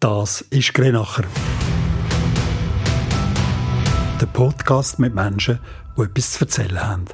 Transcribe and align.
Das 0.00 0.42
ist 0.42 0.74
Grenacher. 0.74 1.24
Der 4.20 4.26
Podcast 4.26 5.00
mit 5.00 5.12
Menschen, 5.12 5.58
die 5.96 6.02
etwas 6.02 6.34
zu 6.34 6.44
erzählen 6.44 6.80
haben. 6.80 7.04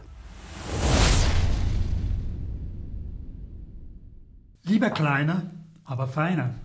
Lieber 4.64 4.90
kleiner, 4.90 5.50
aber 5.86 6.06
feiner 6.06 6.56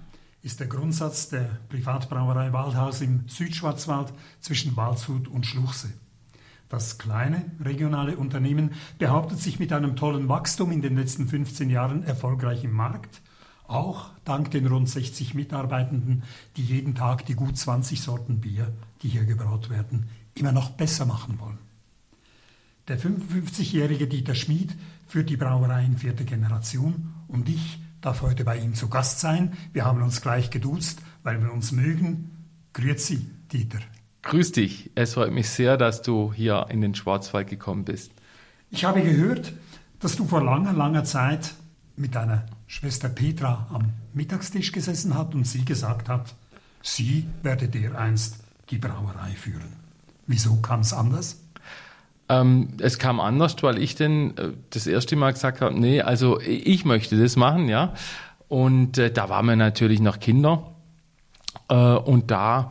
ist 0.42 0.60
der 0.60 0.68
Grundsatz 0.68 1.30
der 1.30 1.58
Privatbrauerei 1.70 2.52
Waldhaus 2.52 3.00
im 3.00 3.24
Südschwarzwald 3.30 4.12
zwischen 4.42 4.76
Waldshut 4.76 5.30
und 5.30 5.46
Schluchsee. 5.46 5.94
Das 6.68 6.98
kleine 6.98 7.46
regionale 7.64 8.18
Unternehmen 8.18 8.74
behauptet 8.98 9.40
sich 9.40 9.58
mit 9.58 9.72
einem 9.72 9.96
tollen 9.96 10.28
Wachstum 10.28 10.74
in 10.74 10.82
den 10.82 10.98
letzten 10.98 11.30
15 11.30 11.70
Jahren 11.70 12.04
erfolgreich 12.04 12.66
im 12.66 12.74
Markt, 12.74 13.22
auch 13.70 14.10
dank 14.26 14.52
den 14.52 14.68
rund 14.68 14.90
60 14.90 15.34
Mitarbeitenden, 15.34 16.24
die 16.58 16.64
jeden 16.64 16.96
Tag 16.96 17.26
die 17.26 17.36
gut 17.36 17.58
20 17.58 18.02
Sorten 18.02 18.42
Bier, 18.42 18.74
die 19.02 19.10
hier 19.10 19.26
gebraut 19.26 19.70
werden, 19.70 20.10
immer 20.36 20.52
noch 20.52 20.72
besser 20.72 21.06
machen 21.06 21.40
wollen. 21.40 21.60
Der 22.88 23.00
55-jährige 23.00 24.08
Dieter 24.08 24.34
Schmid 24.34 24.76
führt 25.08 25.30
die 25.30 25.38
Brauerei 25.38 25.86
in 25.86 25.98
vierter 25.98 26.24
Generation 26.24 27.14
und 27.28 27.48
ich 27.48 27.80
darf 28.02 28.22
heute 28.22 28.44
bei 28.44 28.58
ihm 28.58 28.74
zu 28.74 28.90
Gast 28.90 29.20
sein. 29.20 29.54
Wir 29.74 29.86
haben 29.86 30.02
uns 30.02 30.22
gleich 30.22 30.50
geduzt, 30.50 31.02
weil 31.24 31.42
wir 31.42 31.54
uns 31.54 31.72
mögen. 31.72 32.32
Grüezi, 32.74 33.28
Dieter. 33.52 33.80
Grüß 34.24 34.54
dich. 34.54 34.92
Es 34.96 35.14
freut 35.14 35.32
mich 35.32 35.50
sehr, 35.50 35.78
dass 35.78 36.02
du 36.02 36.34
hier 36.34 36.68
in 36.70 36.82
den 36.82 36.96
Schwarzwald 36.96 37.48
gekommen 37.48 37.86
bist. 37.86 38.12
Ich 38.72 38.86
habe 38.86 39.02
gehört, 39.02 39.54
dass 40.00 40.16
du 40.16 40.26
vor 40.26 40.44
langer, 40.44 40.74
langer 40.74 41.04
Zeit 41.04 41.54
mit 42.00 42.16
deiner 42.16 42.46
Schwester 42.68 43.10
Petra 43.10 43.68
am 43.72 43.92
Mittagstisch 44.14 44.72
gesessen 44.72 45.16
hast 45.16 45.36
und 45.36 45.46
sie 45.46 45.66
gesagt 45.66 46.10
hat, 46.10 46.34
sie 46.82 47.28
werde 47.44 47.68
dir 47.68 48.00
einst 48.00 48.38
die 48.70 48.78
Brauerei 48.78 49.32
führen. 49.32 49.74
Wieso 50.26 50.56
kam 50.58 50.80
es 50.80 50.94
anders? 50.94 51.42
Ähm, 52.30 52.70
es 52.80 53.00
kam 53.00 53.20
anders, 53.20 53.56
weil 53.62 53.80
ich 53.80 53.96
denn 53.96 54.38
äh, 54.38 54.52
das 54.70 54.88
erste 54.88 55.16
Mal 55.16 55.34
gesagt 55.34 55.62
habe, 55.62 55.78
nee, 55.78 56.02
also 56.02 56.40
ich 56.40 56.86
möchte 56.86 57.20
das 57.20 57.36
machen, 57.36 57.68
ja. 57.68 57.94
Und 58.48 58.98
äh, 58.98 59.12
da 59.12 59.30
waren 59.30 59.48
wir 59.48 59.56
natürlich 59.56 60.00
noch 60.00 60.20
Kinder. 60.20 60.72
Äh, 61.68 61.76
und 61.76 62.32
da 62.32 62.70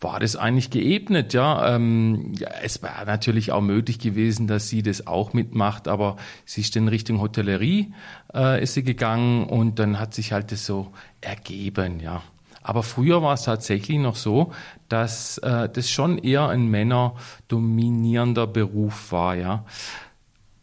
war 0.00 0.20
das 0.20 0.36
eigentlich 0.36 0.70
geebnet, 0.70 1.32
ja. 1.32 1.74
Ähm, 1.74 2.32
ja. 2.38 2.48
Es 2.62 2.82
war 2.82 3.04
natürlich 3.04 3.52
auch 3.52 3.60
möglich 3.60 3.98
gewesen, 3.98 4.46
dass 4.46 4.68
sie 4.68 4.82
das 4.82 5.06
auch 5.06 5.32
mitmacht, 5.32 5.88
aber 5.88 6.16
sie 6.44 6.60
ist 6.60 6.76
in 6.76 6.88
Richtung 6.88 7.20
Hotellerie 7.20 7.92
äh, 8.34 8.62
ist 8.62 8.74
sie 8.74 8.84
gegangen 8.84 9.44
und 9.44 9.78
dann 9.78 9.98
hat 9.98 10.14
sich 10.14 10.32
halt 10.32 10.52
das 10.52 10.64
so 10.66 10.92
ergeben, 11.20 12.00
ja. 12.00 12.22
Aber 12.62 12.82
früher 12.82 13.22
war 13.22 13.34
es 13.34 13.44
tatsächlich 13.44 13.98
noch 13.98 14.16
so, 14.16 14.52
dass 14.88 15.38
äh, 15.38 15.68
das 15.68 15.88
schon 15.90 16.18
eher 16.18 16.48
ein 16.48 16.68
männerdominierender 16.68 18.46
Beruf 18.46 19.10
war, 19.10 19.34
ja. 19.36 19.64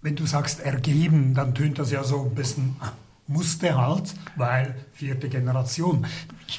Wenn 0.02 0.16
du 0.16 0.28
sagst 0.28 0.59
ergeben, 0.59 1.33
dann 1.33 1.56
tönt 1.56 1.80
das 1.80 1.91
ja 1.91 2.03
so 2.03 2.22
ein 2.22 2.36
bisschen 2.36 2.75
ah, 2.80 2.91
musste 3.28 3.76
halt, 3.76 4.14
weil 4.36 4.76
vierte 4.92 5.30
Generation. 5.30 6.06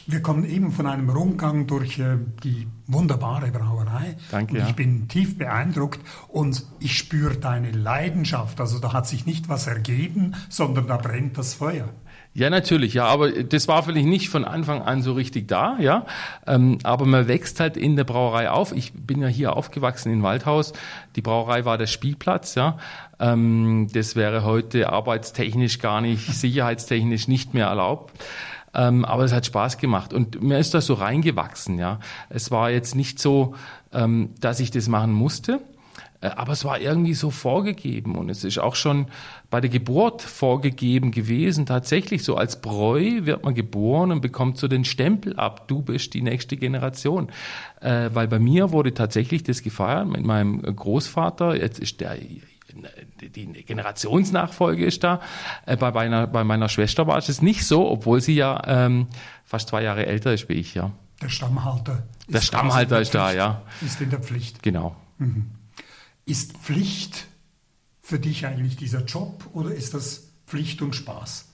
Wir 0.06 0.20
kommen 0.20 0.44
eben 0.44 0.72
von 0.72 0.86
einem 0.86 1.08
Rundgang 1.08 1.66
durch 1.66 1.98
äh, 1.98 2.18
die 2.42 2.66
wunderbare 2.86 3.50
Brauerei. 3.50 4.16
Danke. 4.30 4.54
Und 4.54 4.58
ich 4.60 4.68
ja. 4.68 4.72
bin 4.72 5.08
tief 5.08 5.38
beeindruckt 5.38 6.00
und 6.28 6.66
ich 6.80 6.98
spüre 6.98 7.36
deine 7.36 7.70
Leidenschaft. 7.70 8.60
Also 8.60 8.78
da 8.80 8.92
hat 8.92 9.06
sich 9.06 9.26
nicht 9.26 9.48
was 9.48 9.66
ergeben, 9.68 10.34
sondern 10.48 10.88
da 10.88 10.96
brennt 10.96 11.38
das 11.38 11.54
Feuer. 11.54 11.88
Ja, 12.36 12.50
natürlich, 12.50 12.92
ja, 12.92 13.06
aber 13.06 13.30
das 13.30 13.66
war 13.66 13.82
vielleicht 13.82 14.06
nicht 14.06 14.28
von 14.28 14.44
Anfang 14.44 14.82
an 14.82 15.00
so 15.00 15.14
richtig 15.14 15.48
da, 15.48 15.78
ja. 15.78 16.04
Ähm, 16.46 16.76
aber 16.82 17.06
man 17.06 17.28
wächst 17.28 17.60
halt 17.60 17.78
in 17.78 17.96
der 17.96 18.04
Brauerei 18.04 18.50
auf. 18.50 18.72
Ich 18.72 18.92
bin 18.92 19.22
ja 19.22 19.28
hier 19.28 19.56
aufgewachsen 19.56 20.12
in 20.12 20.22
Waldhaus. 20.22 20.74
Die 21.16 21.22
Brauerei 21.22 21.64
war 21.64 21.78
der 21.78 21.86
Spielplatz, 21.86 22.54
ja. 22.54 22.76
Ähm, 23.18 23.88
das 23.90 24.16
wäre 24.16 24.44
heute 24.44 24.92
arbeitstechnisch 24.92 25.78
gar 25.78 26.02
nicht, 26.02 26.26
sicherheitstechnisch 26.34 27.26
nicht 27.26 27.54
mehr 27.54 27.68
erlaubt. 27.68 28.12
Ähm, 28.74 29.06
aber 29.06 29.24
es 29.24 29.32
hat 29.32 29.46
Spaß 29.46 29.78
gemacht 29.78 30.12
und 30.12 30.42
mir 30.42 30.58
ist 30.58 30.74
das 30.74 30.84
so 30.84 30.92
reingewachsen, 30.92 31.78
ja. 31.78 32.00
Es 32.28 32.50
war 32.50 32.70
jetzt 32.70 32.94
nicht 32.94 33.18
so, 33.18 33.54
ähm, 33.94 34.34
dass 34.40 34.60
ich 34.60 34.70
das 34.70 34.88
machen 34.88 35.12
musste. 35.14 35.62
Äh, 36.20 36.28
aber 36.28 36.52
es 36.52 36.64
war 36.64 36.80
irgendwie 36.80 37.14
so 37.14 37.30
vorgegeben 37.30 38.16
und 38.16 38.28
es 38.28 38.44
ist 38.44 38.58
auch 38.58 38.74
schon 38.74 39.06
bei 39.50 39.60
der 39.60 39.70
Geburt 39.70 40.22
vorgegeben 40.22 41.10
gewesen. 41.10 41.66
Tatsächlich 41.66 42.24
so 42.24 42.36
als 42.36 42.60
Bräu 42.60 43.26
wird 43.26 43.44
man 43.44 43.54
geboren 43.54 44.12
und 44.12 44.20
bekommt 44.20 44.58
so 44.58 44.68
den 44.68 44.84
Stempel 44.84 45.36
ab. 45.36 45.68
Du 45.68 45.82
bist 45.82 46.14
die 46.14 46.22
nächste 46.22 46.56
Generation. 46.56 47.30
Äh, 47.80 48.10
weil 48.12 48.28
bei 48.28 48.38
mir 48.38 48.72
wurde 48.72 48.94
tatsächlich 48.94 49.42
das 49.42 49.62
gefeiert 49.62 50.08
mit 50.08 50.24
meinem 50.24 50.62
Großvater. 50.62 51.56
Jetzt 51.56 51.78
ist 51.78 52.00
der 52.00 52.16
die 53.20 53.64
Generationsnachfolge 53.64 54.84
ist 54.84 55.04
da. 55.04 55.20
Äh, 55.64 55.76
bei, 55.76 55.92
meiner, 55.92 56.26
bei 56.26 56.44
meiner 56.44 56.68
Schwester 56.68 57.06
war 57.06 57.18
es 57.18 57.42
nicht 57.42 57.64
so, 57.64 57.88
obwohl 57.88 58.20
sie 58.20 58.34
ja 58.34 58.62
ähm, 58.66 59.06
fast 59.44 59.68
zwei 59.68 59.82
Jahre 59.82 60.06
älter 60.06 60.34
ist 60.34 60.48
wie 60.48 60.54
ich, 60.54 60.74
ja. 60.74 60.92
Der 61.22 61.30
Stammhalter. 61.30 62.02
Der 62.28 62.40
Stammhalter 62.40 63.00
ist 63.00 63.14
da, 63.14 63.32
ja. 63.32 63.62
Ist 63.80 64.00
in 64.00 64.10
der 64.10 64.20
Pflicht. 64.20 64.62
Genau. 64.62 64.94
Mhm. 65.18 65.46
Ist 66.28 66.54
Pflicht 66.58 67.28
für 68.02 68.18
dich 68.18 68.46
eigentlich 68.46 68.76
dieser 68.76 69.04
Job 69.04 69.48
oder 69.52 69.72
ist 69.72 69.94
das 69.94 70.32
Pflicht 70.44 70.82
und 70.82 70.96
Spaß? 70.96 71.52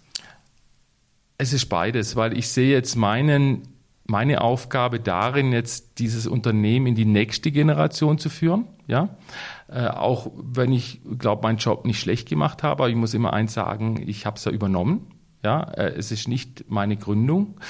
Es 1.37 1.53
ist 1.53 1.67
beides, 1.67 2.17
weil 2.17 2.37
ich 2.39 2.49
sehe 2.49 2.73
jetzt 2.73 2.97
meinen, 2.97 3.69
meine 4.07 4.41
Aufgabe 4.41 4.99
darin, 4.99 5.53
jetzt 5.53 5.99
dieses 5.99 6.27
Unternehmen 6.27 6.87
in 6.87 6.95
die 6.95 7.05
nächste 7.05 7.53
Generation 7.53 8.17
zu 8.17 8.31
führen. 8.31 8.65
Ja? 8.87 9.11
Äh, 9.69 9.89
auch 9.89 10.31
wenn 10.37 10.73
ich 10.73 11.03
glaube, 11.19 11.43
meinen 11.43 11.59
Job 11.59 11.85
nicht 11.85 12.01
schlecht 12.01 12.31
gemacht 12.31 12.63
habe, 12.63 12.85
aber 12.85 12.89
ich 12.89 12.97
muss 12.97 13.13
immer 13.13 13.35
eins 13.35 13.53
sagen, 13.53 14.03
ich 14.07 14.25
habe 14.25 14.39
es 14.39 14.45
ja 14.47 14.53
übernommen. 14.53 15.07
Ja? 15.45 15.65
Äh, 15.65 15.93
es 15.99 16.11
ist 16.11 16.29
nicht 16.29 16.65
meine 16.71 16.97
Gründung. 16.97 17.61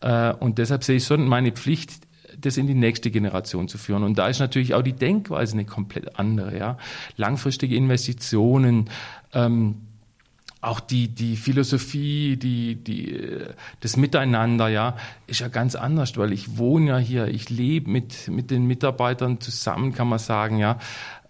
Äh, 0.00 0.32
und 0.34 0.58
deshalb 0.58 0.84
sehe 0.84 0.98
ich 0.98 1.04
schon 1.04 1.26
meine 1.26 1.50
Pflicht, 1.50 2.06
das 2.40 2.56
in 2.56 2.66
die 2.66 2.74
nächste 2.74 3.10
Generation 3.10 3.68
zu 3.68 3.78
führen. 3.78 4.02
Und 4.02 4.18
da 4.18 4.28
ist 4.28 4.40
natürlich 4.40 4.74
auch 4.74 4.82
die 4.82 4.92
Denkweise 4.92 5.54
eine 5.54 5.64
komplett 5.64 6.18
andere. 6.18 6.56
Ja? 6.56 6.78
Langfristige 7.16 7.76
Investitionen, 7.76 8.90
ähm, 9.32 9.76
auch 10.64 10.80
die, 10.80 11.08
die 11.08 11.36
Philosophie, 11.36 12.36
die, 12.36 12.76
die, 12.76 13.20
das 13.80 13.96
Miteinander, 13.96 14.68
ja, 14.68 14.96
ist 15.26 15.40
ja 15.40 15.48
ganz 15.48 15.74
anders, 15.74 16.16
weil 16.16 16.32
ich 16.32 16.56
wohne 16.56 16.90
ja 16.90 16.98
hier, 16.98 17.28
ich 17.28 17.50
lebe 17.50 17.90
mit, 17.90 18.28
mit 18.28 18.50
den 18.50 18.66
Mitarbeitern 18.66 19.40
zusammen, 19.40 19.92
kann 19.92 20.08
man 20.08 20.18
sagen, 20.18 20.58
ja. 20.58 20.78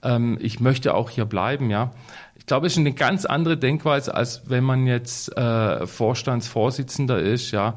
Ähm, 0.02 0.38
ich 0.40 0.60
möchte 0.60 0.94
auch 0.94 1.10
hier 1.10 1.24
bleiben, 1.24 1.70
ja. 1.70 1.90
Ich 2.36 2.46
glaube, 2.46 2.66
es 2.66 2.74
ist 2.74 2.78
eine 2.78 2.92
ganz 2.92 3.24
andere 3.24 3.56
Denkweise, 3.56 4.14
als 4.14 4.48
wenn 4.48 4.64
man 4.64 4.86
jetzt 4.86 5.36
äh, 5.36 5.86
Vorstandsvorsitzender 5.86 7.18
ist, 7.18 7.50
ja, 7.50 7.74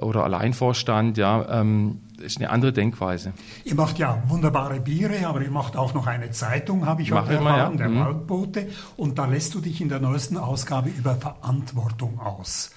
oder 0.00 0.24
Alleinvorstand, 0.24 1.16
ja. 1.16 1.60
Ähm, 1.60 2.00
ist 2.20 2.38
eine 2.38 2.50
andere 2.50 2.72
Denkweise. 2.72 3.32
Ihr 3.64 3.74
macht 3.74 3.98
ja 3.98 4.22
wunderbare 4.28 4.80
Biere, 4.80 5.26
aber 5.26 5.42
ihr 5.42 5.50
macht 5.50 5.76
auch 5.76 5.94
noch 5.94 6.06
eine 6.06 6.30
Zeitung, 6.30 6.86
habe 6.86 7.02
ich 7.02 7.10
Mach 7.10 7.22
heute 7.22 7.34
erfahren, 7.34 7.72
ja. 7.72 7.78
der 7.78 7.88
mhm. 7.88 8.00
Waldbote. 8.00 8.68
Und 8.96 9.18
da 9.18 9.26
lässt 9.26 9.54
du 9.54 9.60
dich 9.60 9.80
in 9.80 9.88
der 9.88 10.00
neuesten 10.00 10.36
Ausgabe 10.36 10.90
über 10.90 11.16
Verantwortung 11.16 12.20
aus. 12.20 12.70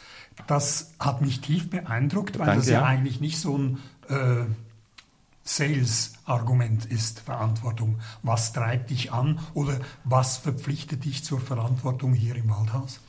Das 0.48 0.94
hat 1.00 1.22
mich 1.22 1.42
tief 1.42 1.70
beeindruckt, 1.70 2.38
weil 2.40 2.48
Danke, 2.48 2.62
das 2.62 2.70
ja, 2.70 2.82
ja, 2.82 2.86
eigentlich 2.86 3.22
nicht 3.22 3.40
so 3.40 3.58
ein 3.58 3.78
äh, 4.10 4.46
Sales-Argument 5.44 6.86
ist, 6.86 7.22
Verantwortung. 7.22 8.00
Was 8.22 8.54
treibt 8.54 8.90
dich 8.90 9.12
an 9.12 9.40
oder 9.54 9.80
was 10.04 10.38
verpflichtet 10.38 11.06
dich 11.06 11.24
zur 11.24 11.40
Verantwortung 11.40 12.14
hier 12.14 12.36
im 12.36 12.50
Waldhaus? 12.50 13.00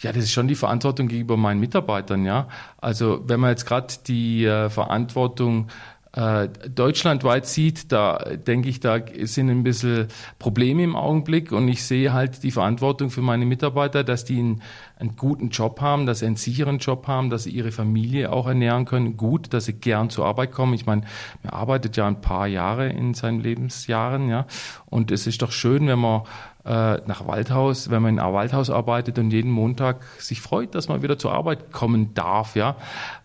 Ja, 0.00 0.12
das 0.12 0.24
ist 0.24 0.32
schon 0.32 0.48
die 0.48 0.54
Verantwortung 0.54 1.08
gegenüber 1.08 1.36
meinen 1.36 1.60
Mitarbeitern, 1.60 2.24
ja. 2.24 2.48
Also 2.78 3.22
wenn 3.26 3.38
man 3.38 3.50
jetzt 3.50 3.66
gerade 3.66 3.92
die 4.06 4.46
äh, 4.46 4.70
Verantwortung 4.70 5.68
deutschlandweit 6.12 7.46
sieht, 7.46 7.92
da 7.92 8.18
denke 8.18 8.68
ich, 8.68 8.80
da 8.80 8.98
sind 9.22 9.48
ein 9.48 9.62
bisschen 9.62 10.08
Probleme 10.40 10.82
im 10.82 10.96
Augenblick 10.96 11.52
und 11.52 11.68
ich 11.68 11.84
sehe 11.84 12.12
halt 12.12 12.42
die 12.42 12.50
Verantwortung 12.50 13.10
für 13.10 13.22
meine 13.22 13.46
Mitarbeiter, 13.46 14.02
dass 14.02 14.24
die 14.24 14.40
einen, 14.40 14.62
einen, 14.98 15.14
guten 15.14 15.50
Job 15.50 15.80
haben, 15.80 16.06
dass 16.06 16.18
sie 16.18 16.26
einen 16.26 16.34
sicheren 16.34 16.78
Job 16.78 17.06
haben, 17.06 17.30
dass 17.30 17.44
sie 17.44 17.50
ihre 17.50 17.70
Familie 17.70 18.32
auch 18.32 18.48
ernähren 18.48 18.86
können, 18.86 19.16
gut, 19.16 19.54
dass 19.54 19.66
sie 19.66 19.74
gern 19.74 20.10
zur 20.10 20.26
Arbeit 20.26 20.50
kommen. 20.50 20.74
Ich 20.74 20.84
meine, 20.84 21.02
man 21.44 21.52
arbeitet 21.52 21.96
ja 21.96 22.08
ein 22.08 22.20
paar 22.20 22.48
Jahre 22.48 22.88
in 22.88 23.14
seinen 23.14 23.38
Lebensjahren, 23.38 24.28
ja, 24.28 24.46
und 24.86 25.12
es 25.12 25.28
ist 25.28 25.42
doch 25.42 25.52
schön, 25.52 25.86
wenn 25.86 26.00
man 26.00 26.22
äh, 26.64 27.00
nach 27.06 27.28
Waldhaus, 27.28 27.88
wenn 27.88 28.02
man 28.02 28.14
in 28.14 28.20
einem 28.20 28.34
Waldhaus 28.34 28.68
arbeitet 28.68 29.16
und 29.20 29.30
jeden 29.30 29.52
Montag 29.52 30.02
sich 30.18 30.40
freut, 30.40 30.74
dass 30.74 30.88
man 30.88 31.02
wieder 31.02 31.18
zur 31.18 31.32
Arbeit 31.32 31.70
kommen 31.70 32.14
darf, 32.14 32.56
ja. 32.56 32.76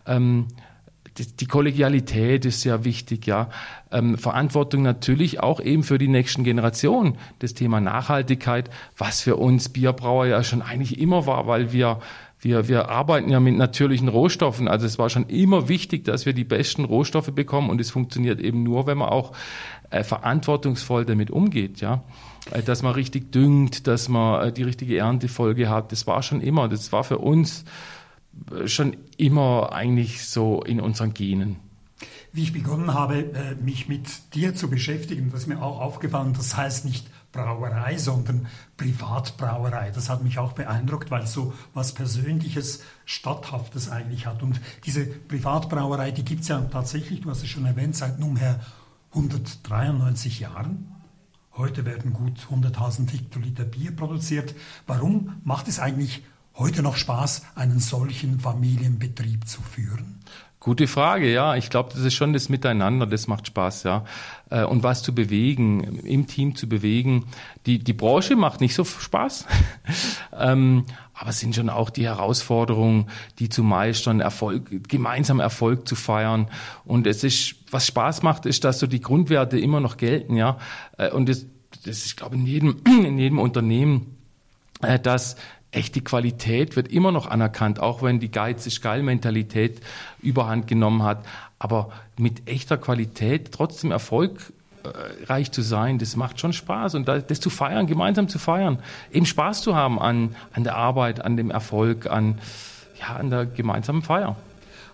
Ähm, 0.06 0.46
die, 1.24 1.46
Kollegialität 1.46 2.44
ist 2.44 2.60
sehr 2.60 2.84
wichtig, 2.84 3.26
ja. 3.26 3.48
Ähm, 3.90 4.18
Verantwortung 4.18 4.82
natürlich 4.82 5.40
auch 5.40 5.60
eben 5.60 5.82
für 5.82 5.98
die 5.98 6.08
nächsten 6.08 6.44
Generationen. 6.44 7.16
Das 7.38 7.54
Thema 7.54 7.80
Nachhaltigkeit, 7.80 8.70
was 8.96 9.20
für 9.20 9.36
uns 9.36 9.68
Bierbrauer 9.68 10.26
ja 10.26 10.44
schon 10.44 10.62
eigentlich 10.62 10.98
immer 10.98 11.26
war, 11.26 11.46
weil 11.46 11.72
wir 11.72 12.00
wir, 12.38 12.68
wir 12.68 12.90
arbeiten 12.90 13.30
ja 13.30 13.40
mit 13.40 13.56
natürlichen 13.56 14.08
Rohstoffen. 14.08 14.68
Also 14.68 14.86
es 14.86 14.98
war 14.98 15.08
schon 15.08 15.26
immer 15.26 15.68
wichtig, 15.68 16.04
dass 16.04 16.26
wir 16.26 16.32
die 16.32 16.44
besten 16.44 16.84
Rohstoffe 16.84 17.32
bekommen 17.32 17.70
und 17.70 17.80
es 17.80 17.90
funktioniert 17.90 18.40
eben 18.40 18.62
nur, 18.62 18.86
wenn 18.86 18.98
man 18.98 19.08
auch 19.08 19.32
äh, 19.90 20.04
verantwortungsvoll 20.04 21.04
damit 21.04 21.30
umgeht, 21.30 21.80
ja. 21.80 22.04
Äh, 22.50 22.62
dass 22.62 22.82
man 22.82 22.94
richtig 22.94 23.32
düngt, 23.32 23.86
dass 23.86 24.08
man 24.08 24.48
äh, 24.48 24.52
die 24.52 24.64
richtige 24.64 24.98
Erntefolge 24.98 25.68
hat. 25.68 25.92
Das 25.92 26.06
war 26.06 26.22
schon 26.22 26.40
immer, 26.40 26.68
das 26.68 26.92
war 26.92 27.04
für 27.04 27.18
uns 27.18 27.64
schon 28.66 28.96
immer 29.16 29.72
eigentlich 29.72 30.26
so 30.26 30.62
in 30.62 30.80
unseren 30.80 31.14
Genen. 31.14 31.56
Wie 32.32 32.42
ich 32.42 32.52
begonnen 32.52 32.92
habe, 32.92 33.56
mich 33.62 33.88
mit 33.88 34.34
dir 34.34 34.54
zu 34.54 34.68
beschäftigen, 34.68 35.30
das 35.30 35.42
ist 35.42 35.46
mir 35.46 35.62
auch 35.62 35.80
aufgefallen, 35.80 36.34
das 36.34 36.56
heißt 36.56 36.84
nicht 36.84 37.08
Brauerei, 37.32 37.98
sondern 37.98 38.46
Privatbrauerei. 38.76 39.90
Das 39.90 40.08
hat 40.08 40.22
mich 40.22 40.38
auch 40.38 40.52
beeindruckt, 40.52 41.10
weil 41.10 41.24
es 41.24 41.32
so 41.32 41.52
was 41.74 41.92
Persönliches, 41.92 42.82
Stadthaftes 43.04 43.90
eigentlich 43.90 44.26
hat. 44.26 44.42
Und 44.42 44.60
diese 44.84 45.06
Privatbrauerei, 45.06 46.10
die 46.12 46.24
gibt 46.24 46.42
es 46.42 46.48
ja 46.48 46.60
tatsächlich, 46.60 47.22
du 47.22 47.30
hast 47.30 47.42
es 47.42 47.48
schon 47.48 47.66
erwähnt, 47.66 47.96
seit 47.96 48.18
nunmehr 48.18 48.60
193 49.12 50.40
Jahren. 50.40 50.88
Heute 51.56 51.86
werden 51.86 52.12
gut 52.12 52.38
100.000 52.50 53.10
Hektoliter 53.12 53.64
Bier 53.64 53.94
produziert. 53.94 54.54
Warum 54.86 55.40
macht 55.42 55.68
es 55.68 55.78
eigentlich 55.78 56.22
heute 56.56 56.82
noch 56.82 56.96
Spaß, 56.96 57.42
einen 57.54 57.78
solchen 57.78 58.40
Familienbetrieb 58.40 59.46
zu 59.46 59.62
führen? 59.62 60.20
Gute 60.58 60.88
Frage, 60.88 61.32
ja. 61.32 61.54
Ich 61.54 61.70
glaube, 61.70 61.90
das 61.92 62.02
ist 62.02 62.14
schon 62.14 62.32
das 62.32 62.48
Miteinander, 62.48 63.06
das 63.06 63.28
macht 63.28 63.46
Spaß, 63.46 63.84
ja. 63.84 64.04
Äh, 64.50 64.64
und 64.64 64.82
was 64.82 65.02
zu 65.02 65.14
bewegen, 65.14 66.00
im 66.00 66.26
Team 66.26 66.56
zu 66.56 66.68
bewegen. 66.68 67.26
Die, 67.66 67.78
die 67.78 67.92
Branche 67.92 68.34
macht 68.34 68.60
nicht 68.60 68.74
so 68.74 68.84
Spaß, 68.84 69.46
ähm, 70.36 70.84
aber 71.14 71.30
es 71.30 71.38
sind 71.38 71.54
schon 71.54 71.70
auch 71.70 71.88
die 71.88 72.06
Herausforderungen, 72.06 73.08
die 73.38 73.48
zu 73.48 73.62
meistern, 73.62 74.18
Erfolg, 74.18 74.88
gemeinsam 74.88 75.38
Erfolg 75.38 75.86
zu 75.86 75.94
feiern. 75.94 76.48
Und 76.84 77.06
es 77.06 77.22
ist, 77.22 77.54
was 77.70 77.86
Spaß 77.86 78.22
macht, 78.22 78.44
ist, 78.44 78.64
dass 78.64 78.80
so 78.80 78.88
die 78.88 79.00
Grundwerte 79.00 79.60
immer 79.60 79.78
noch 79.78 79.98
gelten, 79.98 80.34
ja. 80.34 80.58
Äh, 80.98 81.10
und 81.10 81.28
das, 81.28 81.46
das 81.84 82.06
ist, 82.06 82.16
glaube 82.16 82.34
ich, 82.34 82.40
in 82.40 82.46
jedem, 82.46 82.76
in 83.04 83.18
jedem 83.18 83.38
Unternehmen, 83.38 84.16
äh, 84.82 84.98
dass 85.72 85.78
echte 85.78 86.00
Qualität 86.00 86.76
wird 86.76 86.88
immer 86.88 87.12
noch 87.12 87.26
anerkannt, 87.26 87.80
auch 87.80 88.02
wenn 88.02 88.20
die 88.20 88.30
Geiz 88.30 88.66
ist 88.66 88.82
geil 88.82 89.02
Mentalität 89.02 89.80
überhand 90.22 90.66
genommen 90.66 91.02
hat. 91.02 91.24
Aber 91.58 91.90
mit 92.18 92.48
echter 92.48 92.78
Qualität 92.78 93.52
trotzdem 93.52 93.90
erfolgreich 93.90 95.52
zu 95.52 95.62
sein, 95.62 95.98
das 95.98 96.16
macht 96.16 96.40
schon 96.40 96.52
Spaß. 96.52 96.94
Und 96.94 97.08
das 97.08 97.40
zu 97.40 97.50
feiern, 97.50 97.86
gemeinsam 97.86 98.28
zu 98.28 98.38
feiern, 98.38 98.78
eben 99.12 99.26
Spaß 99.26 99.62
zu 99.62 99.74
haben 99.74 99.98
an, 99.98 100.34
an 100.52 100.64
der 100.64 100.76
Arbeit, 100.76 101.24
an 101.24 101.36
dem 101.36 101.50
Erfolg, 101.50 102.06
an, 102.06 102.38
ja, 103.00 103.16
an 103.16 103.30
der 103.30 103.46
gemeinsamen 103.46 104.02
Feier. 104.02 104.36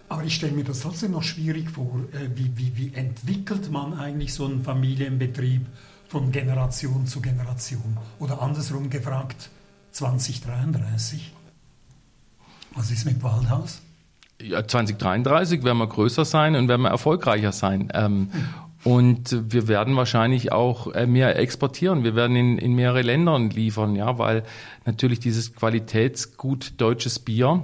Aber 0.08 0.24
ich 0.24 0.34
stelle 0.34 0.52
mir 0.52 0.64
das 0.64 0.80
trotzdem 0.80 1.12
noch 1.12 1.22
schwierig 1.22 1.70
vor. 1.70 2.00
Äh, 2.12 2.28
wie, 2.34 2.50
wie, 2.56 2.76
wie 2.76 2.94
entwickelt 2.94 3.70
man 3.70 3.94
eigentlich 3.94 4.34
so 4.34 4.44
einen 4.44 4.62
Familienbetrieb 4.62 5.64
von 6.06 6.32
Generation 6.32 7.06
zu 7.06 7.22
Generation? 7.22 7.96
Oder 8.18 8.42
andersrum 8.42 8.90
gefragt, 8.90 9.48
2033? 9.92 11.32
Was 12.74 12.90
ist 12.90 13.04
mit 13.04 13.22
Waldhaus? 13.22 13.80
Ja, 14.40 14.66
2033 14.66 15.62
werden 15.62 15.78
wir 15.78 15.86
größer 15.86 16.24
sein 16.24 16.56
und 16.56 16.68
werden 16.68 16.82
wir 16.82 16.90
erfolgreicher 16.90 17.52
sein. 17.52 17.92
Ähm, 17.94 18.30
Und 18.84 19.52
wir 19.52 19.68
werden 19.68 19.94
wahrscheinlich 19.94 20.50
auch 20.50 20.92
äh, 20.92 21.06
mehr 21.06 21.38
exportieren. 21.38 22.02
Wir 22.02 22.16
werden 22.16 22.34
in, 22.34 22.58
in 22.58 22.74
mehrere 22.74 23.02
Ländern 23.02 23.50
liefern, 23.50 23.94
ja, 23.94 24.18
weil 24.18 24.42
natürlich 24.84 25.20
dieses 25.20 25.54
Qualitätsgut 25.54 26.80
deutsches 26.80 27.20
Bier 27.20 27.62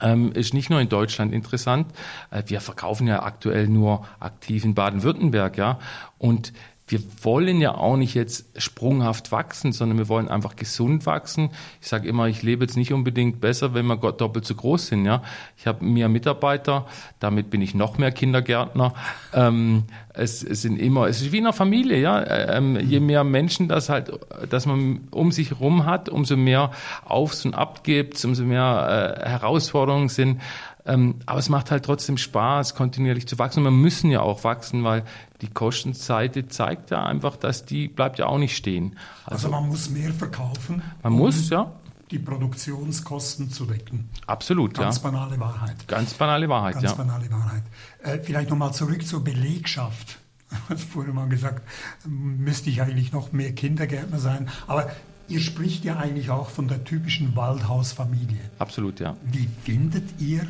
ähm, 0.00 0.32
ist 0.32 0.52
nicht 0.52 0.70
nur 0.70 0.80
in 0.80 0.88
Deutschland 0.88 1.32
interessant. 1.32 1.92
Äh, 2.32 2.42
wir 2.46 2.60
verkaufen 2.60 3.06
ja 3.06 3.22
aktuell 3.22 3.68
nur 3.68 4.04
aktiv 4.18 4.64
in 4.64 4.74
Baden-Württemberg, 4.74 5.56
ja. 5.56 5.78
Und 6.18 6.52
wir 6.86 7.00
wollen 7.22 7.62
ja 7.62 7.74
auch 7.74 7.96
nicht 7.96 8.14
jetzt 8.14 8.46
sprunghaft 8.60 9.32
wachsen, 9.32 9.72
sondern 9.72 9.96
wir 9.96 10.08
wollen 10.10 10.28
einfach 10.28 10.54
gesund 10.54 11.06
wachsen. 11.06 11.50
Ich 11.80 11.88
sage 11.88 12.06
immer, 12.06 12.26
ich 12.28 12.42
lebe 12.42 12.64
jetzt 12.64 12.76
nicht 12.76 12.92
unbedingt 12.92 13.40
besser, 13.40 13.72
wenn 13.72 13.86
wir 13.86 13.96
doppelt 13.96 14.44
so 14.44 14.54
groß 14.54 14.88
sind. 14.88 15.06
Ja, 15.06 15.22
ich 15.56 15.66
habe 15.66 15.82
mehr 15.82 16.10
Mitarbeiter, 16.10 16.86
damit 17.20 17.48
bin 17.48 17.62
ich 17.62 17.74
noch 17.74 17.96
mehr 17.96 18.12
Kindergärtner. 18.12 18.92
Ähm, 19.32 19.84
es, 20.12 20.42
es, 20.42 20.60
sind 20.60 20.78
immer, 20.78 21.08
es 21.08 21.22
ist 21.22 21.32
wie 21.32 21.38
in 21.38 21.44
einer 21.44 21.54
Familie. 21.54 21.98
Ja, 21.98 22.22
ähm, 22.54 22.78
je 22.78 23.00
mehr 23.00 23.24
Menschen 23.24 23.66
das 23.66 23.88
halt, 23.88 24.12
dass 24.50 24.66
man 24.66 25.08
um 25.10 25.32
sich 25.32 25.50
herum 25.52 25.86
hat, 25.86 26.10
umso 26.10 26.36
mehr 26.36 26.70
Aufs 27.06 27.46
und 27.46 27.54
Ab 27.54 27.82
gibt, 27.82 28.22
umso 28.26 28.44
mehr 28.44 29.22
äh, 29.24 29.28
Herausforderungen 29.28 30.10
sind. 30.10 30.40
Ähm, 30.86 31.16
aber 31.24 31.38
es 31.38 31.48
macht 31.48 31.70
halt 31.70 31.84
trotzdem 31.84 32.18
Spaß, 32.18 32.74
kontinuierlich 32.74 33.26
zu 33.26 33.38
wachsen. 33.38 33.60
Und 33.60 33.64
wir 33.64 33.70
müssen 33.70 34.10
ja 34.10 34.20
auch 34.20 34.44
wachsen, 34.44 34.84
weil 34.84 35.04
die 35.40 35.48
Kostenseite 35.48 36.48
zeigt 36.48 36.90
ja 36.90 37.04
einfach, 37.04 37.36
dass 37.36 37.64
die 37.64 37.88
bleibt 37.88 38.18
ja 38.18 38.26
auch 38.26 38.38
nicht 38.38 38.56
stehen. 38.56 38.96
Also, 39.24 39.48
also 39.48 39.50
man 39.50 39.68
muss 39.68 39.88
mehr 39.88 40.12
verkaufen. 40.12 40.82
Man 41.02 41.14
um 41.14 41.18
muss, 41.18 41.48
ja. 41.48 41.72
Die 42.10 42.18
Produktionskosten 42.18 43.50
zu 43.50 43.64
decken. 43.64 44.10
Absolut, 44.26 44.74
Ganz 44.74 44.78
ja. 44.78 44.84
Ganz 44.84 44.98
banale 44.98 45.40
Wahrheit. 45.40 45.88
Ganz 45.88 46.14
banale 46.14 46.48
Wahrheit, 46.48 46.74
Ganz 46.74 46.90
ja. 46.90 46.94
Banale 46.94 47.30
Wahrheit. 47.30 47.62
Äh, 48.02 48.18
vielleicht 48.18 48.50
nochmal 48.50 48.74
zurück 48.74 49.06
zur 49.06 49.24
Belegschaft. 49.24 50.18
Also 50.68 50.86
vorhin 50.86 51.14
mal 51.16 51.28
gesagt, 51.28 51.66
müsste 52.06 52.70
ich 52.70 52.80
eigentlich 52.80 53.10
noch 53.10 53.32
mehr 53.32 53.52
Kindergärtner 53.52 54.20
sein. 54.20 54.48
Aber 54.68 54.88
Ihr 55.26 55.40
spricht 55.40 55.84
ja 55.84 55.96
eigentlich 55.96 56.28
auch 56.28 56.50
von 56.50 56.68
der 56.68 56.84
typischen 56.84 57.34
Waldhausfamilie. 57.34 58.40
Absolut, 58.58 59.00
ja. 59.00 59.16
Wie 59.24 59.48
findet 59.64 60.20
ihr 60.20 60.46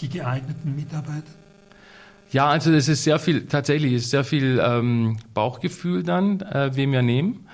die 0.00 0.08
geeigneten 0.08 0.74
Mitarbeiter? 0.74 1.32
Ja, 2.32 2.48
also 2.48 2.72
das 2.72 2.88
ist 2.88 3.04
sehr 3.04 3.18
viel, 3.18 3.46
tatsächlich 3.46 3.92
ist 3.92 4.10
sehr 4.10 4.24
viel 4.24 4.60
ähm, 4.62 5.18
Bauchgefühl 5.32 6.02
dann, 6.02 6.40
äh, 6.40 6.74
wem 6.74 6.92
wir 6.92 7.02
nehmen. 7.02 7.46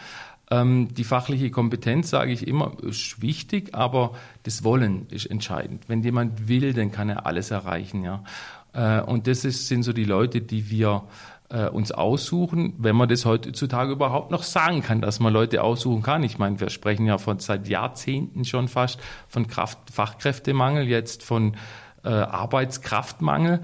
Ähm, 0.51 0.89
die 0.95 1.05
fachliche 1.05 1.51
Kompetenz, 1.51 2.11
sage 2.11 2.33
ich 2.33 2.47
immer, 2.47 2.73
ist 2.83 3.21
wichtig, 3.23 3.75
aber 3.75 4.13
das 4.43 4.65
Wollen 4.65 5.07
ist 5.11 5.27
entscheidend. 5.27 5.85
Wenn 5.89 6.03
jemand 6.03 6.49
will, 6.49 6.73
dann 6.73 6.91
kann 6.91 7.09
er 7.11 7.27
alles 7.27 7.51
erreichen, 7.51 8.03
ja. 8.03 8.25
Äh, 8.73 9.03
und 9.03 9.27
das 9.27 9.45
ist, 9.45 9.69
sind 9.69 9.83
so 9.83 9.93
die 9.93 10.05
Leute, 10.05 10.41
die 10.41 10.71
wir 10.71 11.05
äh, 11.51 11.69
uns 11.69 11.93
aussuchen, 11.93 12.75
wenn 12.79 12.97
man 12.97 13.09
das 13.09 13.25
heutzutage 13.25 13.93
überhaupt 13.93 14.31
noch 14.31 14.43
sagen 14.43 14.83
kann, 14.83 15.01
dass 15.01 15.21
man 15.21 15.33
Leute 15.33 15.63
aussuchen 15.63 16.03
kann. 16.03 16.23
Ich 16.23 16.39
meine, 16.39 16.59
wir 16.61 16.71
sprechen 16.71 17.07
ja 17.07 17.19
von 17.19 17.39
seit 17.39 17.69
Jahrzehnten 17.69 18.45
schon 18.45 18.69
fast 18.69 19.01
von 19.29 19.47
Kraft, 19.47 19.79
Fachkräftemangel, 19.93 20.89
jetzt 20.89 21.23
von 21.23 21.57
äh, 22.05 22.09
Arbeitskraftmangel. 22.09 23.63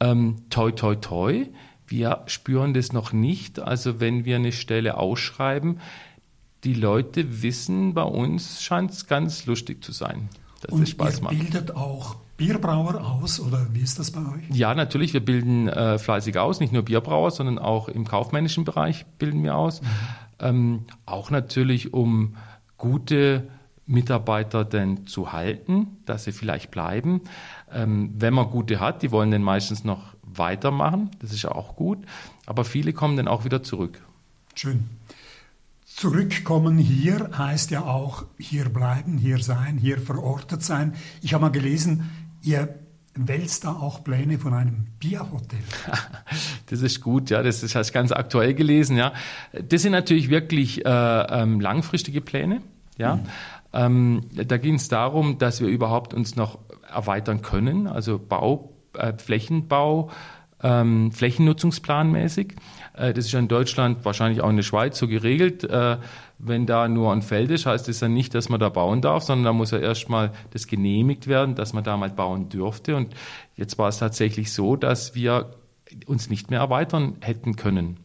Ähm, 0.00 0.36
toi, 0.50 0.72
toi, 0.72 0.96
toi. 0.96 1.46
Wir 1.86 2.22
spüren 2.26 2.72
das 2.74 2.92
noch 2.92 3.12
nicht. 3.12 3.58
Also 3.58 4.00
wenn 4.00 4.24
wir 4.24 4.36
eine 4.36 4.52
Stelle 4.52 4.96
ausschreiben, 4.96 5.80
die 6.64 6.74
Leute 6.74 7.42
wissen, 7.42 7.94
bei 7.94 8.02
uns 8.02 8.62
scheint 8.62 8.90
es 8.92 9.06
ganz 9.06 9.46
lustig 9.46 9.82
zu 9.82 9.92
sein. 9.92 10.28
Dass 10.62 10.72
Und 10.72 10.82
es 10.82 10.90
Spaß 10.90 11.18
ihr 11.18 11.24
macht. 11.24 11.38
bildet 11.38 11.74
auch 11.74 12.16
Bierbrauer 12.36 13.00
aus 13.00 13.40
oder 13.40 13.66
wie 13.72 13.80
ist 13.80 13.98
das 13.98 14.10
bei 14.10 14.20
euch? 14.20 14.44
Ja, 14.50 14.74
natürlich. 14.74 15.12
Wir 15.12 15.24
bilden 15.24 15.68
äh, 15.68 15.98
fleißig 15.98 16.38
aus, 16.38 16.60
nicht 16.60 16.72
nur 16.72 16.82
Bierbrauer, 16.82 17.30
sondern 17.30 17.58
auch 17.58 17.88
im 17.88 18.06
kaufmännischen 18.06 18.64
Bereich 18.64 19.06
bilden 19.18 19.42
wir 19.42 19.56
aus. 19.56 19.82
Mhm. 19.82 19.86
Ähm, 20.38 20.84
auch 21.06 21.30
natürlich, 21.30 21.92
um 21.92 22.36
gute 22.78 23.48
Mitarbeiter 23.86 24.64
denn 24.64 25.06
zu 25.06 25.32
halten, 25.32 25.98
dass 26.06 26.24
sie 26.24 26.32
vielleicht 26.32 26.70
bleiben. 26.70 27.22
Ähm, 27.72 28.14
wenn 28.16 28.34
man 28.34 28.50
gute 28.50 28.80
hat, 28.80 29.02
die 29.02 29.10
wollen 29.10 29.30
dann 29.30 29.42
meistens 29.42 29.84
noch 29.84 30.14
weitermachen, 30.22 31.10
das 31.20 31.32
ist 31.32 31.44
auch 31.44 31.76
gut, 31.76 31.98
aber 32.46 32.64
viele 32.64 32.92
kommen 32.92 33.16
dann 33.16 33.28
auch 33.28 33.44
wieder 33.44 33.62
zurück. 33.62 34.00
Schön. 34.54 34.88
Zurückkommen 35.84 36.78
hier 36.78 37.30
heißt 37.36 37.70
ja 37.70 37.82
auch 37.82 38.24
hier 38.38 38.68
bleiben, 38.68 39.18
hier 39.18 39.38
sein, 39.42 39.76
hier 39.76 39.98
verortet 39.98 40.62
sein. 40.62 40.94
Ich 41.20 41.34
habe 41.34 41.42
mal 41.42 41.50
gelesen, 41.50 42.10
ihr 42.42 42.74
wälzt 43.14 43.64
da 43.64 43.72
auch 43.72 44.04
Pläne 44.04 44.38
von 44.38 44.54
einem 44.54 44.86
Bierhotel. 44.98 45.60
Das 46.66 46.82
ist 46.82 47.00
gut, 47.00 47.30
ja, 47.30 47.42
das 47.42 47.64
ist 47.64 47.74
das 47.74 47.92
ganz 47.92 48.12
aktuell 48.12 48.54
gelesen, 48.54 48.96
ja. 48.96 49.12
Das 49.68 49.82
sind 49.82 49.90
natürlich 49.90 50.30
wirklich 50.30 50.86
äh, 50.86 50.88
ähm, 50.88 51.60
langfristige 51.60 52.20
Pläne, 52.20 52.62
ja. 52.96 53.16
Mhm. 53.16 53.22
Ähm, 53.72 54.20
da 54.32 54.56
ging 54.56 54.76
es 54.76 54.88
darum, 54.88 55.38
dass 55.38 55.60
wir 55.60 55.66
überhaupt 55.66 56.14
uns 56.14 56.36
noch 56.36 56.60
erweitern 56.92 57.42
können, 57.42 57.86
also 57.86 58.18
Bau, 58.18 58.72
äh, 58.94 59.12
Flächenbau, 59.16 60.10
ähm, 60.62 61.12
Flächennutzungsplanmäßig. 61.12 62.54
Äh, 62.94 63.14
das 63.14 63.26
ist 63.26 63.32
ja 63.32 63.38
in 63.38 63.48
Deutschland, 63.48 64.04
wahrscheinlich 64.04 64.42
auch 64.42 64.50
in 64.50 64.56
der 64.56 64.62
Schweiz 64.62 64.98
so 64.98 65.08
geregelt. 65.08 65.64
Äh, 65.64 65.98
wenn 66.38 66.66
da 66.66 66.88
nur 66.88 67.12
ein 67.12 67.22
Feld 67.22 67.50
ist, 67.50 67.66
heißt 67.66 67.88
das 67.88 68.00
ja 68.00 68.08
nicht, 68.08 68.34
dass 68.34 68.48
man 68.48 68.60
da 68.60 68.68
bauen 68.68 69.00
darf, 69.00 69.22
sondern 69.24 69.44
da 69.44 69.52
muss 69.52 69.70
ja 69.70 69.78
erstmal 69.78 70.32
das 70.50 70.66
genehmigt 70.66 71.26
werden, 71.26 71.54
dass 71.54 71.72
man 71.72 71.84
da 71.84 71.96
mal 71.96 72.10
bauen 72.10 72.48
dürfte. 72.48 72.96
Und 72.96 73.14
jetzt 73.56 73.78
war 73.78 73.88
es 73.88 73.98
tatsächlich 73.98 74.52
so, 74.52 74.76
dass 74.76 75.14
wir 75.14 75.54
uns 76.06 76.30
nicht 76.30 76.50
mehr 76.50 76.60
erweitern 76.60 77.16
hätten 77.20 77.56
können. 77.56 77.98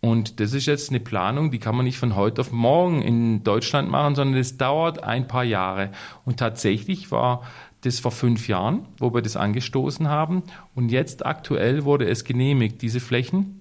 Und 0.00 0.38
das 0.38 0.52
ist 0.52 0.66
jetzt 0.66 0.90
eine 0.90 1.00
Planung, 1.00 1.50
die 1.50 1.58
kann 1.58 1.74
man 1.74 1.86
nicht 1.86 1.96
von 1.96 2.14
heute 2.14 2.42
auf 2.42 2.52
morgen 2.52 3.00
in 3.00 3.42
Deutschland 3.42 3.90
machen, 3.90 4.14
sondern 4.14 4.38
es 4.38 4.58
dauert 4.58 5.02
ein 5.02 5.26
paar 5.26 5.44
Jahre. 5.44 5.92
Und 6.26 6.38
tatsächlich 6.38 7.10
war 7.10 7.42
das 7.84 8.00
vor 8.00 8.10
fünf 8.10 8.48
Jahren, 8.48 8.86
wo 8.98 9.12
wir 9.14 9.22
das 9.22 9.36
angestoßen 9.36 10.08
haben. 10.08 10.42
Und 10.74 10.90
jetzt 10.90 11.24
aktuell 11.24 11.84
wurde 11.84 12.08
es 12.08 12.24
genehmigt, 12.24 12.82
diese 12.82 13.00
Flächen. 13.00 13.60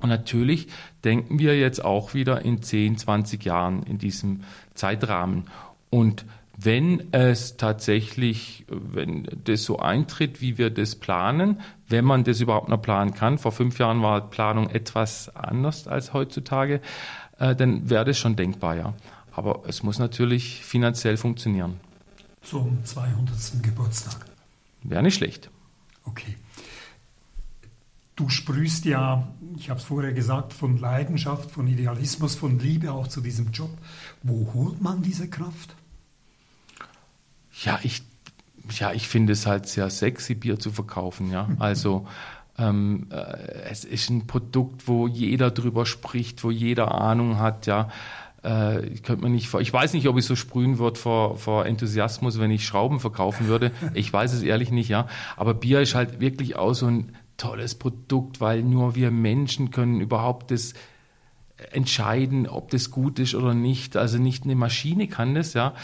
Und 0.00 0.10
natürlich 0.10 0.68
denken 1.04 1.38
wir 1.38 1.58
jetzt 1.58 1.84
auch 1.84 2.14
wieder 2.14 2.44
in 2.44 2.62
10, 2.62 2.98
20 2.98 3.44
Jahren 3.44 3.82
in 3.82 3.98
diesem 3.98 4.40
Zeitrahmen. 4.74 5.44
Und 5.90 6.24
wenn 6.60 7.12
es 7.12 7.56
tatsächlich, 7.56 8.64
wenn 8.68 9.28
das 9.44 9.64
so 9.64 9.78
eintritt, 9.78 10.40
wie 10.40 10.58
wir 10.58 10.70
das 10.70 10.96
planen, 10.96 11.60
wenn 11.88 12.04
man 12.04 12.24
das 12.24 12.40
überhaupt 12.40 12.68
noch 12.68 12.82
planen 12.82 13.14
kann, 13.14 13.38
vor 13.38 13.52
fünf 13.52 13.78
Jahren 13.78 14.02
war 14.02 14.28
Planung 14.28 14.68
etwas 14.68 15.34
anders 15.36 15.86
als 15.86 16.12
heutzutage, 16.12 16.80
äh, 17.38 17.54
dann 17.54 17.88
wäre 17.88 18.04
das 18.04 18.18
schon 18.18 18.34
denkbar, 18.34 18.76
ja. 18.76 18.94
Aber 19.32 19.62
es 19.68 19.84
muss 19.84 20.00
natürlich 20.00 20.64
finanziell 20.64 21.16
funktionieren. 21.16 21.78
Zum 22.42 22.84
200. 22.84 23.62
Geburtstag. 23.62 24.26
Wäre 24.82 25.02
nicht 25.02 25.16
schlecht. 25.16 25.50
Okay. 26.04 26.36
Du 28.16 28.28
sprühst 28.28 28.84
ja, 28.84 29.28
ich 29.56 29.70
habe 29.70 29.78
es 29.78 29.86
vorher 29.86 30.12
gesagt, 30.12 30.52
von 30.52 30.76
Leidenschaft, 30.76 31.50
von 31.50 31.68
Idealismus, 31.68 32.34
von 32.34 32.58
Liebe 32.58 32.92
auch 32.92 33.06
zu 33.06 33.20
diesem 33.20 33.52
Job. 33.52 33.70
Wo 34.22 34.52
holt 34.54 34.80
man 34.80 35.02
diese 35.02 35.28
Kraft? 35.28 35.76
Ja, 37.62 37.78
ich, 37.82 38.02
ja, 38.70 38.92
ich 38.92 39.08
finde 39.08 39.34
es 39.34 39.46
halt 39.46 39.68
sehr 39.68 39.88
sexy, 39.90 40.34
Bier 40.34 40.58
zu 40.58 40.72
verkaufen. 40.72 41.30
Ja, 41.30 41.48
also 41.58 42.08
ähm, 42.58 43.06
äh, 43.10 43.16
es 43.70 43.84
ist 43.84 44.10
ein 44.10 44.26
Produkt, 44.26 44.88
wo 44.88 45.06
jeder 45.06 45.50
drüber 45.52 45.86
spricht, 45.86 46.42
wo 46.42 46.50
jeder 46.50 46.92
Ahnung 47.00 47.38
hat. 47.38 47.66
Ja, 47.66 47.88
ich 48.42 49.02
könnte 49.02 49.24
mir 49.24 49.30
nicht, 49.30 49.52
ich 49.52 49.72
weiß 49.72 49.94
nicht, 49.94 50.06
ob 50.08 50.16
ich 50.16 50.24
so 50.24 50.36
sprühen 50.36 50.78
würde 50.78 50.98
vor, 50.98 51.36
vor 51.38 51.66
Enthusiasmus, 51.66 52.38
wenn 52.38 52.50
ich 52.50 52.64
Schrauben 52.64 53.00
verkaufen 53.00 53.48
würde. 53.48 53.72
Ich 53.94 54.12
weiß 54.12 54.32
es 54.32 54.42
ehrlich 54.42 54.70
nicht. 54.70 54.88
Ja, 54.88 55.08
aber 55.36 55.54
Bier 55.54 55.80
ist 55.80 55.94
halt 55.94 56.20
wirklich 56.20 56.56
auch 56.56 56.72
so 56.72 56.86
ein 56.86 57.16
tolles 57.36 57.74
Produkt, 57.74 58.40
weil 58.40 58.62
nur 58.62 58.94
wir 58.94 59.10
Menschen 59.10 59.70
können 59.70 60.00
überhaupt 60.00 60.50
das 60.50 60.74
entscheiden, 61.72 62.46
ob 62.46 62.70
das 62.70 62.90
gut 62.90 63.18
ist 63.18 63.34
oder 63.34 63.54
nicht. 63.54 63.96
Also 63.96 64.18
nicht 64.18 64.44
eine 64.44 64.54
Maschine 64.54 65.08
kann 65.08 65.34
das, 65.34 65.54
ja. 65.54 65.74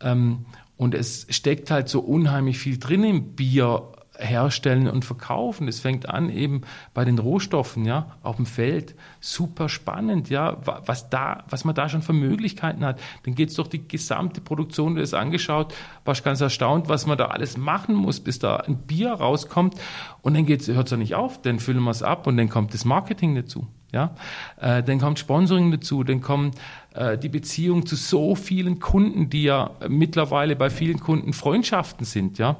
Ähm, 0.00 0.46
und 0.76 0.94
es 0.94 1.26
steckt 1.30 1.70
halt 1.70 1.88
so 1.88 2.00
unheimlich 2.00 2.58
viel 2.58 2.78
drin 2.78 3.02
im 3.02 3.34
Bier 3.34 3.92
herstellen 4.18 4.88
und 4.88 5.04
verkaufen. 5.04 5.68
Es 5.68 5.80
fängt 5.80 6.08
an 6.08 6.30
eben 6.30 6.62
bei 6.94 7.04
den 7.04 7.18
Rohstoffen, 7.18 7.84
ja, 7.84 8.16
auf 8.22 8.36
dem 8.36 8.46
Feld. 8.46 8.94
Super 9.20 9.68
spannend, 9.68 10.30
ja, 10.30 10.56
was 10.64 11.10
da, 11.10 11.44
was 11.48 11.64
man 11.64 11.74
da 11.74 11.88
schon 11.88 12.02
für 12.02 12.12
Möglichkeiten 12.12 12.84
hat. 12.84 13.00
Dann 13.24 13.34
geht 13.34 13.50
es 13.50 13.54
durch 13.56 13.68
die 13.68 13.86
gesamte 13.86 14.40
Produktion, 14.40 14.94
du 14.94 15.02
hast 15.02 15.14
angeschaut, 15.14 15.74
warst 16.04 16.24
ganz 16.24 16.40
erstaunt, 16.40 16.88
was 16.88 17.06
man 17.06 17.18
da 17.18 17.26
alles 17.26 17.56
machen 17.56 17.94
muss, 17.94 18.20
bis 18.20 18.38
da 18.38 18.56
ein 18.56 18.76
Bier 18.76 19.12
rauskommt. 19.12 19.74
Und 20.22 20.34
dann 20.34 20.46
hört 20.46 20.60
es 20.60 20.90
ja 20.90 20.96
nicht 20.96 21.14
auf, 21.14 21.40
dann 21.42 21.58
füllen 21.58 21.82
wir 21.82 21.90
es 21.90 22.02
ab 22.02 22.26
und 22.26 22.36
dann 22.36 22.48
kommt 22.48 22.74
das 22.74 22.84
Marketing 22.84 23.34
dazu. 23.34 23.66
Ja, 23.92 24.14
äh, 24.60 24.82
dann 24.82 24.98
kommt 24.98 25.18
Sponsoring 25.18 25.70
dazu, 25.70 26.02
dann 26.02 26.20
kommt 26.20 26.56
äh, 26.94 27.16
die 27.16 27.28
Beziehung 27.28 27.86
zu 27.86 27.94
so 27.94 28.34
vielen 28.34 28.80
Kunden, 28.80 29.30
die 29.30 29.44
ja 29.44 29.70
mittlerweile 29.88 30.56
bei 30.56 30.70
vielen 30.70 30.98
Kunden 30.98 31.32
Freundschaften 31.32 32.04
sind, 32.04 32.38
ja. 32.38 32.56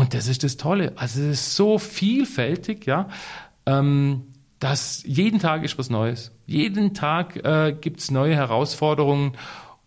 Und 0.00 0.14
das 0.14 0.28
ist 0.28 0.44
das 0.44 0.56
Tolle. 0.56 0.94
Also 0.96 1.20
es 1.20 1.40
ist 1.40 1.56
so 1.56 1.76
vielfältig, 1.76 2.86
ja, 2.86 3.10
ähm, 3.66 4.22
dass 4.58 5.02
jeden 5.06 5.40
Tag 5.40 5.62
ist 5.62 5.76
was 5.76 5.90
Neues. 5.90 6.32
Jeden 6.46 6.94
Tag 6.94 7.36
äh, 7.44 7.76
gibt 7.78 8.00
es 8.00 8.10
neue 8.10 8.34
Herausforderungen 8.34 9.32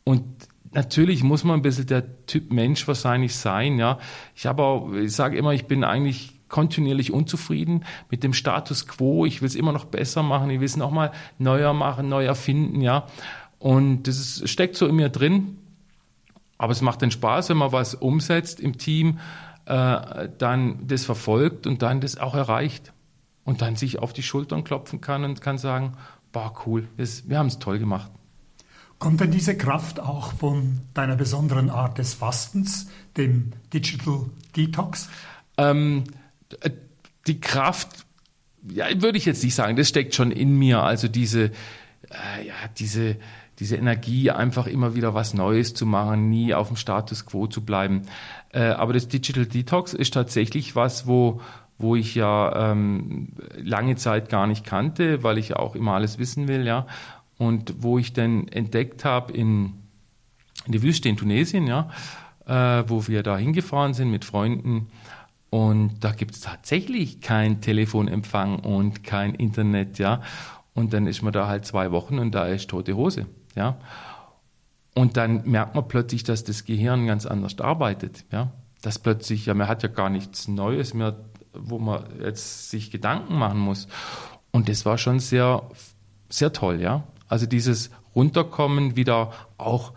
und 0.03 0.23
natürlich 0.71 1.23
muss 1.23 1.43
man 1.43 1.57
ein 1.57 1.61
bisschen 1.63 1.87
der 1.87 2.27
Typ 2.27 2.53
Mensch 2.53 2.87
wahrscheinlich 2.87 3.35
sein, 3.35 3.79
ja. 3.79 3.97
Ich 4.35 4.45
habe 4.45 4.61
auch, 4.61 4.93
ich 4.93 5.13
sage 5.13 5.35
immer, 5.35 5.51
ich 5.51 5.65
bin 5.65 5.83
eigentlich 5.83 6.41
kontinuierlich 6.47 7.11
unzufrieden 7.11 7.83
mit 8.11 8.23
dem 8.23 8.35
Status 8.35 8.87
quo. 8.87 9.25
Ich 9.25 9.41
will 9.41 9.47
es 9.47 9.55
immer 9.55 9.71
noch 9.71 9.85
besser 9.85 10.21
machen. 10.21 10.51
Ich 10.51 10.59
will 10.59 10.67
es 10.67 10.77
nochmal 10.77 11.11
neuer 11.39 11.73
machen, 11.73 12.07
neu 12.07 12.23
erfinden, 12.23 12.81
ja. 12.81 13.07
Und 13.57 14.03
das 14.03 14.19
ist, 14.19 14.47
steckt 14.47 14.75
so 14.75 14.85
in 14.85 14.95
mir 14.95 15.09
drin. 15.09 15.57
Aber 16.59 16.71
es 16.71 16.81
macht 16.81 17.01
dann 17.01 17.09
Spaß, 17.09 17.49
wenn 17.49 17.57
man 17.57 17.71
was 17.71 17.95
umsetzt 17.95 18.59
im 18.59 18.77
Team, 18.77 19.17
äh, 19.65 20.29
dann 20.37 20.87
das 20.87 21.05
verfolgt 21.05 21.67
und 21.67 21.81
dann 21.81 22.01
das 22.01 22.17
auch 22.17 22.35
erreicht. 22.35 22.93
Und 23.45 23.61
dann 23.61 23.75
sich 23.75 23.99
auf 23.99 24.13
die 24.13 24.23
Schultern 24.23 24.63
klopfen 24.63 25.01
kann 25.01 25.25
und 25.25 25.41
kann 25.41 25.57
sagen, 25.57 25.97
boah, 26.31 26.53
cool, 26.65 26.87
das, 26.95 27.27
wir 27.27 27.37
haben 27.37 27.47
es 27.47 27.59
toll 27.59 27.77
gemacht. 27.77 28.09
Kommt 28.99 29.19
denn 29.19 29.31
diese 29.31 29.57
Kraft 29.57 29.99
auch 29.99 30.31
von 30.31 30.79
deiner 30.93 31.17
besonderen 31.17 31.69
Art 31.69 31.97
des 31.97 32.13
Fastens, 32.13 32.89
dem 33.17 33.51
Digital 33.73 34.27
Detox? 34.55 35.09
Ähm, 35.57 36.05
äh, 36.61 36.69
die 37.27 37.41
Kraft, 37.41 38.05
ja, 38.65 38.85
würde 39.01 39.17
ich 39.17 39.25
jetzt 39.25 39.43
nicht 39.43 39.55
sagen, 39.55 39.75
das 39.75 39.89
steckt 39.89 40.15
schon 40.15 40.31
in 40.31 40.57
mir. 40.57 40.83
Also 40.83 41.09
diese, 41.09 41.45
äh, 41.45 42.47
ja, 42.47 42.53
diese, 42.77 43.17
diese 43.59 43.75
Energie, 43.75 44.31
einfach 44.31 44.67
immer 44.67 44.95
wieder 44.95 45.13
was 45.13 45.33
Neues 45.33 45.73
zu 45.73 45.85
machen, 45.85 46.29
nie 46.29 46.53
auf 46.53 46.67
dem 46.67 46.77
Status 46.77 47.25
quo 47.25 47.47
zu 47.47 47.63
bleiben. 47.63 48.03
Äh, 48.51 48.63
aber 48.63 48.93
das 48.93 49.07
Digital 49.07 49.45
Detox 49.45 49.93
ist 49.93 50.13
tatsächlich 50.13 50.75
was, 50.75 51.07
wo, 51.07 51.41
wo 51.77 51.95
ich 51.95 52.15
ja 52.15 52.71
ähm, 52.71 53.29
lange 53.55 53.95
Zeit 53.95 54.29
gar 54.29 54.47
nicht 54.47 54.65
kannte, 54.65 55.23
weil 55.23 55.37
ich 55.37 55.49
ja 55.49 55.57
auch 55.57 55.75
immer 55.75 55.93
alles 55.93 56.17
wissen 56.19 56.47
will, 56.47 56.65
ja. 56.65 56.87
Und 57.37 57.75
wo 57.79 57.97
ich 57.97 58.13
dann 58.13 58.47
entdeckt 58.47 59.05
habe 59.05 59.33
in, 59.33 59.73
in 60.65 60.71
der 60.71 60.81
Wüste 60.81 61.09
in 61.09 61.17
Tunesien, 61.17 61.67
ja, 61.67 61.89
äh, 62.45 62.83
wo 62.87 63.07
wir 63.07 63.23
da 63.23 63.37
hingefahren 63.37 63.93
sind 63.93 64.11
mit 64.11 64.25
Freunden, 64.25 64.87
und 65.53 66.03
da 66.03 66.13
gibt 66.13 66.31
es 66.33 66.41
tatsächlich 66.41 67.21
kein 67.21 67.61
Telefonempfang 67.61 68.57
und 68.57 69.03
kein 69.03 69.35
Internet, 69.35 69.99
ja. 69.99 70.23
Und 70.73 70.93
dann 70.93 71.05
ist 71.05 71.21
man 71.21 71.31
da 71.31 71.47
halt 71.47 71.63
zwei 71.63 71.91
Wochen 71.91 72.17
und 72.17 72.33
da 72.33 72.47
ist 72.47 72.71
tote 72.71 72.95
Hose, 72.95 73.27
ja. 73.55 73.77
Und 74.95 75.17
dann 75.17 75.49
merkt 75.49 75.75
man 75.75 75.87
plötzlich, 75.87 76.23
dass 76.23 76.43
das 76.43 76.65
Gehirn 76.65 77.07
ganz 77.07 77.25
anders 77.25 77.59
arbeitet, 77.59 78.25
ja. 78.31 78.51
Dass 78.81 78.99
plötzlich, 78.99 79.45
ja, 79.45 79.53
man 79.53 79.67
hat 79.67 79.81
ja 79.83 79.89
gar 79.89 80.09
nichts 80.09 80.47
Neues 80.47 80.93
mehr, 80.93 81.15
wo 81.53 81.79
man 81.79 82.03
jetzt 82.21 82.69
sich 82.69 82.91
Gedanken 82.91 83.35
machen 83.35 83.59
muss. 83.59 83.87
Und 84.51 84.69
das 84.69 84.85
war 84.85 84.97
schon 84.97 85.19
sehr, 85.19 85.63
sehr 86.29 86.53
toll, 86.53 86.81
ja. 86.81 87.03
Also 87.27 87.45
dieses 87.45 87.89
Runterkommen 88.15 88.95
wieder 88.95 89.31
auch, 89.57 89.93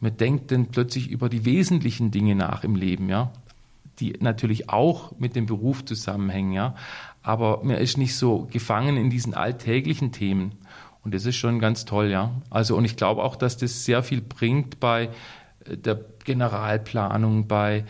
man 0.00 0.16
denkt 0.16 0.50
dann 0.50 0.66
plötzlich 0.66 1.08
über 1.08 1.28
die 1.28 1.44
wesentlichen 1.44 2.10
Dinge 2.10 2.34
nach 2.34 2.64
im 2.64 2.74
Leben, 2.74 3.08
ja 3.08 3.32
die 4.00 4.16
natürlich 4.18 4.68
auch 4.68 5.12
mit 5.18 5.36
dem 5.36 5.46
Beruf 5.46 5.84
zusammenhängen, 5.84 6.52
ja. 6.52 6.74
Aber 7.22 7.62
man 7.62 7.76
ist 7.76 7.98
nicht 7.98 8.16
so 8.16 8.48
gefangen 8.50 8.96
in 8.96 9.10
diesen 9.10 9.34
alltäglichen 9.34 10.10
Themen. 10.10 10.52
Und 11.02 11.14
das 11.14 11.24
ist 11.24 11.36
schon 11.36 11.58
ganz 11.60 11.84
toll, 11.84 12.10
ja. 12.10 12.30
Also, 12.50 12.76
und 12.76 12.84
ich 12.84 12.96
glaube 12.96 13.22
auch, 13.22 13.36
dass 13.36 13.56
das 13.56 13.84
sehr 13.84 14.02
viel 14.02 14.20
bringt 14.20 14.80
bei 14.80 15.10
äh, 15.64 15.76
der 15.76 16.00
Generalplanung, 16.24 17.48
bei 17.48 17.84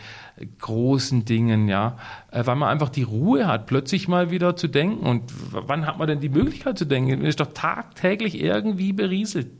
großen 0.59 1.25
Dingen, 1.25 1.67
ja, 1.67 1.97
äh, 2.31 2.45
weil 2.45 2.55
man 2.55 2.69
einfach 2.69 2.89
die 2.89 3.03
Ruhe 3.03 3.47
hat, 3.47 3.67
plötzlich 3.67 4.07
mal 4.07 4.31
wieder 4.31 4.55
zu 4.55 4.67
denken. 4.67 5.05
Und 5.05 5.33
wann 5.51 5.85
hat 5.85 5.97
man 5.97 6.07
denn 6.07 6.21
die 6.21 6.29
Möglichkeit 6.29 6.77
zu 6.77 6.85
denken? 6.85 7.19
Man 7.19 7.27
ist 7.27 7.39
doch 7.39 7.51
tagtäglich 7.53 8.39
irgendwie 8.39 8.93
berieselt. 8.93 9.51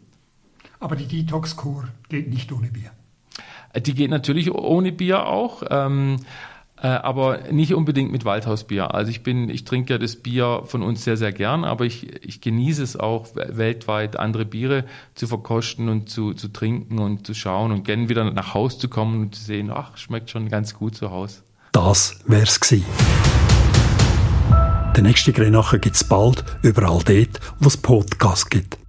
Aber 0.80 0.96
die 0.96 1.06
Detox-Kur 1.06 1.90
geht 2.10 2.30
nicht 2.30 2.52
ohne 2.52 2.68
Bier. 2.70 2.92
Die 3.86 3.94
geht 3.94 4.10
natürlich 4.10 4.52
ohne 4.52 4.92
Bier 4.92 5.28
auch. 5.28 5.64
Ähm, 5.70 6.18
äh, 6.82 6.88
aber 6.88 7.52
nicht 7.52 7.76
unbedingt 7.76 8.12
mit 8.12 8.26
Waldhausbier. 8.26 8.94
Also 8.94 9.12
ich 9.12 9.24
bin, 9.24 9.50
ich 9.50 9.66
trinke 9.66 9.94
ja 9.94 9.98
das 10.00 10.16
Bier 10.16 10.64
von 10.66 10.82
uns 10.82 11.04
sehr, 11.04 11.18
sehr 11.18 11.32
gern, 11.32 11.64
aber 11.64 11.86
ich, 11.86 12.26
ich 12.26 12.42
genieße 12.42 12.82
es 12.82 12.98
auch 12.98 13.28
weltweit 13.36 14.18
andere 14.18 14.46
Biere 14.46 14.86
zu 15.14 15.28
verkosten 15.28 15.90
und 15.90 16.10
zu, 16.10 16.34
zu 16.34 16.48
trinken 16.48 17.00
und 17.00 17.28
zu 17.28 17.34
schauen 17.34 17.72
und 17.72 17.84
gerne 17.84 18.10
wieder 18.10 18.30
nach 18.32 18.54
Haus 18.54 18.80
zu 18.80 18.90
kommen 18.90 19.22
und 19.22 19.36
zu 19.36 19.44
sehen, 19.44 19.72
ach, 19.72 19.96
schmeckt 19.98 20.32
schon 20.32 20.50
ganz 20.50 20.74
gut 20.74 20.96
zu 20.96 21.12
Hause. 21.12 21.44
Das 21.72 22.20
wär's 22.26 22.60
gewesen. 22.60 22.86
Den 24.98 25.06
nächsten 25.06 25.32
Grenacher 25.32 25.80
gibt's 25.80 26.04
bald 26.04 26.44
überall 26.64 27.02
dort, 27.06 27.40
wo 27.60 27.68
es 27.68 27.78
Podcasts 27.78 28.50
gibt. 28.50 28.81